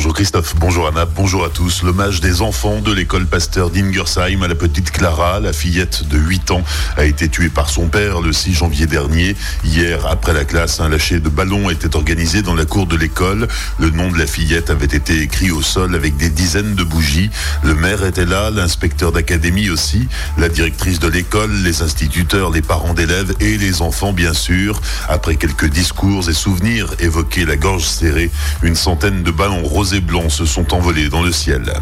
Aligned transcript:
Bonjour 0.00 0.14
Christophe, 0.14 0.54
bonjour 0.56 0.88
Anna, 0.88 1.04
bonjour 1.04 1.44
à 1.44 1.50
tous. 1.50 1.82
L'hommage 1.82 2.22
des 2.22 2.40
enfants 2.40 2.80
de 2.80 2.90
l'école 2.90 3.26
Pasteur 3.26 3.68
d'Ingersheim 3.68 4.42
à 4.42 4.48
la 4.48 4.54
petite 4.54 4.92
Clara, 4.92 5.40
la 5.40 5.52
fillette 5.52 6.08
de 6.08 6.16
8 6.16 6.52
ans, 6.52 6.64
a 6.96 7.04
été 7.04 7.28
tuée 7.28 7.50
par 7.50 7.68
son 7.68 7.88
père 7.88 8.22
le 8.22 8.32
6 8.32 8.54
janvier 8.54 8.86
dernier. 8.86 9.36
Hier, 9.62 10.06
après 10.06 10.32
la 10.32 10.46
classe, 10.46 10.80
un 10.80 10.88
lâcher 10.88 11.20
de 11.20 11.28
ballon 11.28 11.68
était 11.68 11.96
organisé 11.96 12.40
dans 12.40 12.54
la 12.54 12.64
cour 12.64 12.86
de 12.86 12.96
l'école. 12.96 13.46
Le 13.78 13.90
nom 13.90 14.10
de 14.10 14.16
la 14.16 14.26
fillette 14.26 14.70
avait 14.70 14.86
été 14.86 15.20
écrit 15.20 15.50
au 15.50 15.60
sol 15.60 15.94
avec 15.94 16.16
des 16.16 16.30
dizaines 16.30 16.76
de 16.76 16.82
bougies. 16.82 17.28
Le 17.62 17.74
maire 17.74 18.02
était 18.02 18.24
là, 18.24 18.50
l'inspecteur 18.50 19.12
d'académie 19.12 19.68
aussi, 19.68 20.08
la 20.38 20.48
directrice 20.48 20.98
de 20.98 21.08
l'école, 21.08 21.52
les 21.52 21.82
instituteurs, 21.82 22.50
les 22.50 22.62
parents 22.62 22.94
d'élèves 22.94 23.34
et 23.38 23.58
les 23.58 23.82
enfants 23.82 24.14
bien 24.14 24.32
sûr. 24.32 24.80
Après 25.10 25.36
quelques 25.36 25.68
discours 25.68 26.30
et 26.30 26.34
souvenirs 26.34 26.86
évoqués 27.00 27.44
la 27.44 27.56
gorge 27.56 27.84
serrée, 27.84 28.30
une 28.62 28.76
centaine 28.76 29.22
de 29.22 29.30
ballons 29.30 29.62
roses 29.62 29.89
et 29.92 30.00
blancs 30.00 30.30
se 30.30 30.44
sont 30.44 30.74
envolés 30.74 31.08
dans 31.08 31.22
le 31.22 31.32
ciel. 31.32 31.72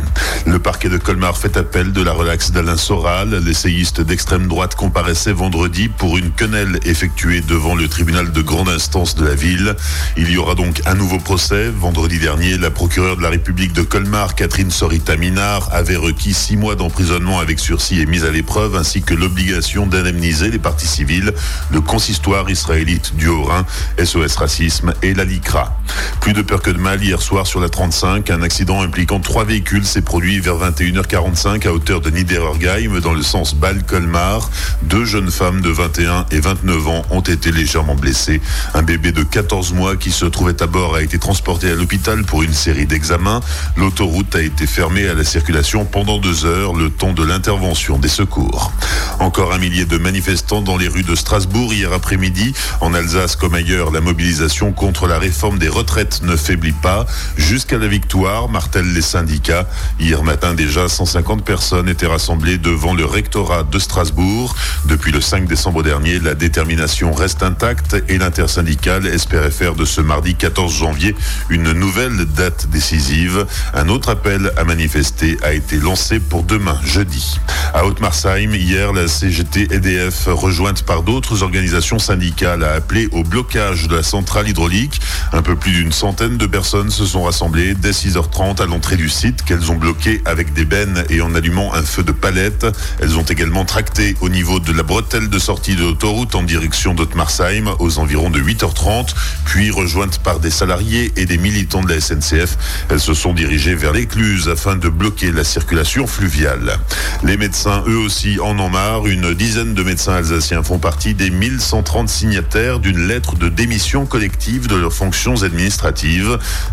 Le 0.46 0.58
parquet 0.58 0.88
de 0.88 0.96
Colmar 0.96 1.36
fait 1.36 1.56
appel 1.56 1.92
de 1.92 2.02
la 2.02 2.12
relaxe 2.12 2.50
d'Alain 2.50 2.76
Soral. 2.76 3.42
L'essayiste 3.44 4.00
d'extrême 4.00 4.46
droite 4.46 4.74
comparaissait 4.74 5.32
vendredi 5.32 5.88
pour 5.88 6.16
une 6.16 6.30
quenelle 6.30 6.78
effectuée 6.84 7.40
devant 7.40 7.74
le 7.74 7.88
tribunal 7.88 8.32
de 8.32 8.42
grande 8.42 8.68
instance 8.68 9.14
de 9.14 9.24
la 9.24 9.34
ville. 9.34 9.74
Il 10.16 10.30
y 10.30 10.36
aura 10.38 10.54
donc 10.54 10.82
un 10.86 10.94
nouveau 10.94 11.18
procès. 11.18 11.68
Vendredi 11.68 12.18
dernier, 12.18 12.56
la 12.56 12.70
procureure 12.70 13.16
de 13.16 13.22
la 13.22 13.30
République 13.30 13.72
de 13.72 13.82
Colmar, 13.82 14.34
Catherine 14.34 14.70
Sorita 14.70 15.16
Minard, 15.16 15.68
avait 15.72 15.96
requis 15.96 16.34
six 16.34 16.56
mois 16.56 16.76
d'emprisonnement 16.76 17.40
avec 17.40 17.58
sursis 17.58 18.00
et 18.00 18.06
mise 18.06 18.24
à 18.24 18.30
l'épreuve, 18.30 18.76
ainsi 18.76 19.02
que 19.02 19.14
l'obligation 19.14 19.86
d'indemniser 19.86 20.50
les 20.50 20.58
parties 20.58 20.86
civiles, 20.86 21.32
le 21.70 21.80
consistoire 21.80 22.48
israélite 22.48 23.16
du 23.16 23.28
Haut-Rhin, 23.28 23.66
SOS 24.02 24.36
Racisme 24.36 24.94
et 25.02 25.14
la 25.14 25.24
LICRA. 25.24 25.76
Plus 26.20 26.32
de 26.32 26.42
peur 26.42 26.62
que 26.62 26.70
de 26.70 26.78
mal 26.78 27.02
hier 27.02 27.20
soir 27.20 27.46
sur 27.46 27.60
la 27.60 27.68
35, 27.68 28.30
un 28.30 28.42
accident 28.42 28.82
impliquant 28.82 29.20
trois 29.20 29.44
véhicules 29.44 29.84
s'est 29.84 30.02
produit 30.02 30.40
vers 30.40 30.56
21h45 30.56 31.66
à 31.66 31.72
hauteur 31.72 32.00
de 32.00 32.10
Niederergheim 32.10 33.00
dans 33.00 33.12
le 33.12 33.22
sens 33.22 33.54
Bâle-Colmar. 33.54 34.50
Deux 34.82 35.04
jeunes 35.04 35.30
femmes 35.30 35.60
de 35.60 35.70
21 35.70 36.26
et 36.30 36.40
29 36.40 36.88
ans 36.88 37.02
ont 37.10 37.20
été 37.20 37.50
légèrement 37.50 37.94
blessées. 37.94 38.40
Un 38.74 38.82
bébé 38.82 39.10
de 39.10 39.22
14 39.24 39.72
mois 39.72 39.96
qui 39.96 40.10
se 40.12 40.26
trouvait 40.26 40.62
à 40.62 40.66
bord 40.66 40.94
a 40.94 41.02
été 41.02 41.18
transporté 41.18 41.70
à 41.70 41.74
l'hôpital 41.74 42.22
pour 42.24 42.42
une 42.42 42.54
série 42.54 42.86
d'examens. 42.86 43.40
L'autoroute 43.76 44.34
a 44.36 44.42
été 44.42 44.66
fermée 44.66 45.08
à 45.08 45.14
la 45.14 45.24
circulation 45.24 45.84
pendant 45.84 46.18
deux 46.18 46.44
heures, 46.44 46.74
le 46.74 46.90
temps 46.90 47.12
de 47.12 47.24
l'intervention 47.24 47.98
des 47.98 48.08
secours. 48.08 48.72
Encore 49.18 49.52
un 49.52 49.58
millier 49.58 49.84
de 49.84 49.98
manifestants 49.98 50.62
dans 50.62 50.76
les 50.76 50.88
rues 50.88 51.02
de 51.02 51.14
Strasbourg 51.14 51.72
hier 51.74 51.92
après-midi. 51.92 52.54
En 52.80 52.94
Alsace 52.94 53.34
comme 53.34 53.54
ailleurs, 53.54 53.90
la 53.90 54.00
mobilisation 54.00 54.72
contre 54.72 55.06
la 55.06 55.18
réforme 55.18 55.58
des 55.58 55.68
retraites 55.68 55.87
ne 56.22 56.36
faiblit 56.36 56.72
pas. 56.72 57.06
Jusqu'à 57.36 57.78
la 57.78 57.88
victoire, 57.88 58.48
martèlent 58.48 58.92
les 58.92 59.02
syndicats. 59.02 59.66
Hier 59.98 60.22
matin 60.22 60.54
déjà, 60.54 60.88
150 60.88 61.44
personnes 61.44 61.88
étaient 61.88 62.06
rassemblées 62.06 62.58
devant 62.58 62.94
le 62.94 63.04
rectorat 63.04 63.62
de 63.62 63.78
Strasbourg. 63.78 64.54
Depuis 64.84 65.12
le 65.12 65.20
5 65.20 65.48
décembre 65.48 65.82
dernier, 65.82 66.18
la 66.20 66.34
détermination 66.34 67.12
reste 67.12 67.42
intacte 67.42 67.96
et 68.08 68.18
l'intersyndicale 68.18 69.06
espérait 69.06 69.50
faire 69.50 69.74
de 69.74 69.84
ce 69.84 70.00
mardi 70.00 70.34
14 70.34 70.72
janvier 70.72 71.16
une 71.48 71.72
nouvelle 71.72 72.26
date 72.26 72.68
décisive. 72.70 73.46
Un 73.74 73.88
autre 73.88 74.10
appel 74.10 74.52
à 74.56 74.64
manifester 74.64 75.38
a 75.42 75.52
été 75.52 75.76
lancé 75.76 76.20
pour 76.20 76.42
demain, 76.42 76.78
jeudi. 76.84 77.40
À 77.74 77.86
Haute-Marsheim, 77.86 78.54
hier, 78.54 78.92
la 78.92 79.08
CGT 79.08 79.68
EDF, 79.72 80.26
rejointe 80.26 80.82
par 80.82 81.02
d'autres 81.02 81.42
organisations 81.42 81.98
syndicales, 81.98 82.62
a 82.62 82.72
appelé 82.72 83.08
au 83.12 83.24
blocage 83.24 83.88
de 83.88 83.96
la 83.96 84.02
centrale 84.02 84.48
hydraulique. 84.48 85.00
Un 85.32 85.42
peu 85.42 85.56
plus 85.56 85.67
d'une 85.70 85.92
centaine 85.92 86.36
de 86.36 86.46
personnes 86.46 86.90
se 86.90 87.04
sont 87.04 87.24
rassemblées 87.24 87.74
dès 87.74 87.90
6h30 87.90 88.62
à 88.62 88.66
l'entrée 88.66 88.96
du 88.96 89.08
site 89.08 89.42
qu'elles 89.42 89.70
ont 89.70 89.76
bloqué 89.76 90.22
avec 90.24 90.52
des 90.52 90.64
bennes 90.64 91.04
et 91.10 91.20
en 91.20 91.34
allumant 91.34 91.74
un 91.74 91.82
feu 91.82 92.02
de 92.02 92.12
palette. 92.12 92.66
Elles 93.00 93.18
ont 93.18 93.22
également 93.22 93.64
tracté 93.64 94.16
au 94.20 94.28
niveau 94.28 94.60
de 94.60 94.72
la 94.72 94.82
bretelle 94.82 95.28
de 95.28 95.38
sortie 95.38 95.76
de 95.76 95.82
l'autoroute 95.82 96.34
en 96.34 96.42
direction 96.42 96.94
d'Haute-Marsheim 96.94 97.74
aux 97.80 97.98
environs 97.98 98.30
de 98.30 98.40
8h30, 98.40 99.14
puis 99.44 99.70
rejointes 99.70 100.18
par 100.20 100.40
des 100.40 100.50
salariés 100.50 101.12
et 101.16 101.26
des 101.26 101.38
militants 101.38 101.82
de 101.82 101.92
la 101.92 102.00
SNCF. 102.00 102.56
Elles 102.88 103.00
se 103.00 103.14
sont 103.14 103.34
dirigées 103.34 103.74
vers 103.74 103.92
l'écluse 103.92 104.48
afin 104.48 104.76
de 104.76 104.88
bloquer 104.88 105.32
la 105.32 105.44
circulation 105.44 106.06
fluviale. 106.06 106.78
Les 107.24 107.36
médecins, 107.36 107.84
eux 107.86 107.98
aussi, 107.98 108.38
en 108.40 108.58
ont 108.58 108.70
marre. 108.70 109.06
Une 109.06 109.34
dizaine 109.34 109.74
de 109.74 109.82
médecins 109.82 110.14
alsaciens 110.14 110.62
font 110.62 110.78
partie 110.78 111.14
des 111.14 111.30
1130 111.30 112.08
signataires 112.08 112.78
d'une 112.78 113.06
lettre 113.06 113.36
de 113.36 113.48
démission 113.48 114.06
collective 114.06 114.66
de 114.66 114.76
leurs 114.76 114.94
fonctions 114.94 115.42
administratives. 115.42 115.57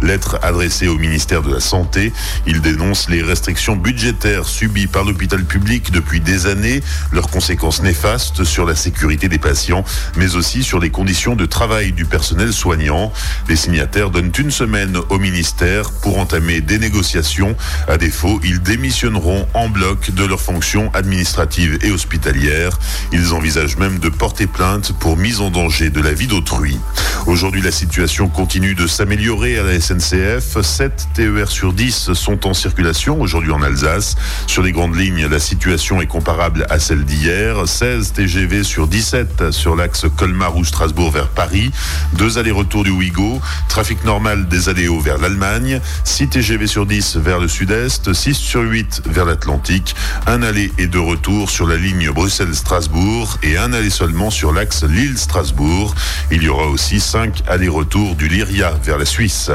Lettre 0.01 0.39
adressée 0.41 0.87
au 0.87 0.97
ministère 0.97 1.41
de 1.41 1.53
la 1.53 1.59
Santé. 1.59 2.13
Ils 2.45 2.61
dénoncent 2.61 3.09
les 3.09 3.21
restrictions 3.21 3.75
budgétaires 3.75 4.45
subies 4.45 4.87
par 4.87 5.03
l'hôpital 5.03 5.43
public 5.43 5.91
depuis 5.91 6.19
des 6.19 6.45
années, 6.45 6.81
leurs 7.11 7.29
conséquences 7.29 7.81
néfastes 7.81 8.43
sur 8.43 8.65
la 8.65 8.75
sécurité 8.75 9.27
des 9.27 9.39
patients, 9.39 9.83
mais 10.17 10.35
aussi 10.35 10.63
sur 10.63 10.79
les 10.79 10.89
conditions 10.89 11.35
de 11.35 11.45
travail 11.45 11.93
du 11.93 12.05
personnel 12.05 12.53
soignant. 12.53 13.11
Les 13.49 13.55
signataires 13.55 14.11
donnent 14.11 14.31
une 14.37 14.51
semaine 14.51 14.97
au 15.09 15.17
ministère 15.17 15.91
pour 16.01 16.19
entamer 16.19 16.61
des 16.61 16.77
négociations. 16.77 17.55
À 17.87 17.97
défaut, 17.97 18.39
ils 18.43 18.61
démissionneront 18.61 19.47
en 19.53 19.69
bloc 19.69 20.11
de 20.11 20.25
leurs 20.25 20.41
fonctions 20.41 20.91
administratives 20.93 21.79
et 21.81 21.91
hospitalières. 21.91 22.77
Ils 23.11 23.33
envisagent 23.33 23.77
même 23.77 23.99
de 23.99 24.09
porter 24.09 24.47
plainte 24.47 24.93
pour 24.99 25.17
mise 25.17 25.41
en 25.41 25.49
danger 25.49 25.89
de 25.89 26.01
la 26.01 26.13
vie 26.13 26.27
d'autrui. 26.27 26.77
Aujourd'hui, 27.25 27.61
la 27.61 27.71
situation 27.71 28.27
continue 28.27 28.74
de 28.75 28.87
s'améliorer 28.87 29.57
à 29.57 29.63
la 29.63 29.79
SNCF. 29.79 30.61
7 30.61 31.07
TER 31.13 31.49
sur 31.49 31.73
10 31.73 32.13
sont 32.13 32.47
en 32.47 32.53
circulation 32.53 33.21
aujourd'hui 33.21 33.51
en 33.51 33.61
Alsace. 33.61 34.15
Sur 34.47 34.63
les 34.63 34.71
grandes 34.71 34.95
lignes, 34.95 35.27
la 35.27 35.39
situation 35.39 36.01
est 36.01 36.07
comparable 36.07 36.65
à 36.69 36.79
celle 36.79 37.05
d'hier. 37.05 37.67
16 37.67 38.13
TGV 38.13 38.63
sur 38.63 38.87
17 38.87 39.51
sur 39.51 39.75
l'axe 39.75 40.05
Colmar 40.17 40.57
ou 40.57 40.65
Strasbourg 40.65 41.11
vers 41.11 41.29
Paris. 41.29 41.71
Deux 42.13 42.37
allers-retours 42.37 42.83
du 42.83 42.91
Ouigo. 42.91 43.39
Trafic 43.69 44.03
normal 44.03 44.47
des 44.47 44.67
Aléos 44.67 44.99
vers 44.99 45.17
l'Allemagne. 45.17 45.79
6 46.03 46.29
TGV 46.29 46.67
sur 46.67 46.85
10 46.85 47.17
vers 47.17 47.39
le 47.39 47.47
sud-est. 47.47 48.13
6 48.13 48.33
sur 48.33 48.61
8 48.61 49.03
vers 49.05 49.25
l'Atlantique. 49.25 49.95
Un 50.27 50.43
aller 50.43 50.71
et 50.77 50.87
deux 50.87 50.99
retours 50.99 51.49
sur 51.49 51.67
la 51.67 51.77
ligne 51.77 52.09
Bruxelles-Strasbourg 52.11 53.37
et 53.43 53.57
un 53.57 53.73
aller 53.73 53.89
seulement 53.89 54.29
sur 54.29 54.51
l'axe 54.51 54.83
Lille-Strasbourg. 54.83 55.95
Il 56.31 56.43
y 56.43 56.49
aura 56.49 56.67
aussi 56.67 56.99
5 56.99 57.43
allers-retours 57.47 58.15
du 58.15 58.27
Lyria 58.27 58.64
vers 58.73 58.97
la 58.97 59.05
Suisse. 59.05 59.51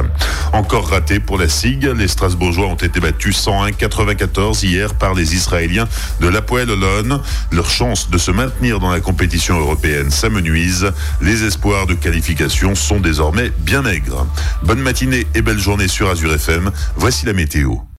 Encore 0.53 0.89
raté 0.89 1.21
pour 1.21 1.39
la 1.39 1.49
SIG, 1.49 1.85
les 1.85 2.09
Strasbourgeois 2.09 2.67
ont 2.67 2.75
été 2.77 3.01
battus 3.01 3.47
101-94 3.47 4.65
hier 4.65 4.95
par 4.95 5.15
les 5.15 5.35
Israéliens 5.35 5.89
de 6.21 6.29
l'Apoel 6.29 6.71
Olon. 6.71 7.21
Leur 7.51 7.71
chance 7.71 8.11
de 8.11 8.19
se 8.19 8.31
maintenir 8.31 8.81
dans 8.81 8.91
la 8.91 9.01
compétition 9.01 9.59
européenne 9.59 10.11
s'amenuise. 10.11 10.93
Les 11.21 11.45
espoirs 11.45 11.87
de 11.87 11.95
qualification 11.95 12.75
sont 12.75 13.01
désormais 13.01 13.53
bien 13.59 13.83
maigres. 13.83 14.27
Bonne 14.63 14.81
matinée 14.81 15.27
et 15.35 15.43
belle 15.43 15.59
journée 15.59 15.89
sur 15.89 16.09
Azure 16.09 16.33
FM. 16.33 16.71
Voici 16.97 17.27
la 17.27 17.33
météo. 17.33 17.81